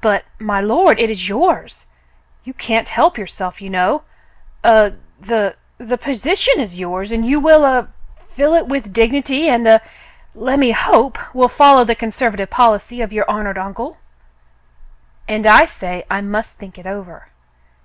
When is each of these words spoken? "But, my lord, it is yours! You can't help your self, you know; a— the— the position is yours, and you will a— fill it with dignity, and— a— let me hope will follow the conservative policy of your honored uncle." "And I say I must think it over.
"But, 0.00 0.24
my 0.38 0.60
lord, 0.60 1.00
it 1.00 1.10
is 1.10 1.28
yours! 1.28 1.84
You 2.44 2.54
can't 2.54 2.88
help 2.88 3.18
your 3.18 3.26
self, 3.26 3.60
you 3.60 3.68
know; 3.68 4.04
a— 4.62 4.92
the— 5.20 5.56
the 5.88 5.98
position 5.98 6.60
is 6.60 6.78
yours, 6.78 7.10
and 7.10 7.26
you 7.26 7.40
will 7.40 7.64
a— 7.64 7.88
fill 8.36 8.54
it 8.54 8.68
with 8.68 8.92
dignity, 8.92 9.48
and— 9.48 9.66
a— 9.66 9.80
let 10.46 10.60
me 10.60 10.70
hope 10.70 11.18
will 11.34 11.48
follow 11.48 11.82
the 11.82 11.96
conservative 11.96 12.50
policy 12.50 13.00
of 13.02 13.12
your 13.12 13.28
honored 13.28 13.58
uncle." 13.58 13.98
"And 15.26 15.44
I 15.44 15.64
say 15.64 16.04
I 16.08 16.20
must 16.20 16.56
think 16.58 16.78
it 16.78 16.86
over. 16.86 17.26